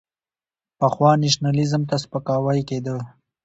پخوا 0.77 1.09
نېشنلېزم 1.21 1.81
ته 1.89 1.95
سپکاوی 2.03 2.61
کېده. 2.69 2.95